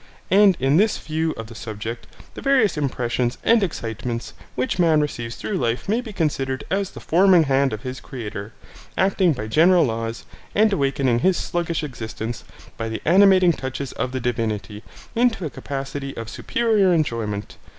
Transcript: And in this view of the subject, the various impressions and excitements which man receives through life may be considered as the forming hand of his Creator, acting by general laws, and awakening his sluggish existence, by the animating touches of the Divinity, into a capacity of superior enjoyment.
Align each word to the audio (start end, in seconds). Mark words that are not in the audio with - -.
And 0.31 0.57
in 0.59 0.77
this 0.77 0.97
view 0.97 1.29
of 1.37 1.45
the 1.45 1.53
subject, 1.53 2.07
the 2.33 2.41
various 2.41 2.75
impressions 2.75 3.37
and 3.43 3.61
excitements 3.61 4.33
which 4.55 4.79
man 4.79 4.99
receives 4.99 5.35
through 5.35 5.57
life 5.59 5.87
may 5.87 6.01
be 6.01 6.11
considered 6.11 6.63
as 6.71 6.89
the 6.89 6.99
forming 6.99 7.43
hand 7.43 7.71
of 7.71 7.83
his 7.83 7.99
Creator, 7.99 8.51
acting 8.97 9.31
by 9.31 9.45
general 9.45 9.83
laws, 9.85 10.25
and 10.55 10.73
awakening 10.73 11.19
his 11.19 11.37
sluggish 11.37 11.83
existence, 11.83 12.43
by 12.77 12.89
the 12.89 13.03
animating 13.05 13.51
touches 13.53 13.91
of 13.91 14.11
the 14.11 14.19
Divinity, 14.19 14.81
into 15.13 15.45
a 15.45 15.51
capacity 15.51 16.17
of 16.17 16.29
superior 16.29 16.91
enjoyment. 16.91 17.57